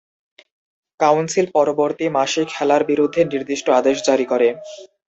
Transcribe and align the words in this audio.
Council 0.99 1.45
পরবর্তী 1.55 2.05
মাসে 2.17 2.41
খেলার 2.53 2.81
বিরুদ্ধে 2.85 3.21
নির্দিষ্ট 3.31 3.67
আদেশ 3.79 3.97
জারি 4.07 4.25
করে। 4.31 4.47